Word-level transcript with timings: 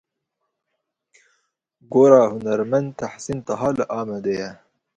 Gora 1.91 2.17
hunermend 2.31 2.89
Tehsîn 2.99 3.39
Taha 3.45 3.69
li 3.77 3.83
Amêdiyê. 3.99 4.49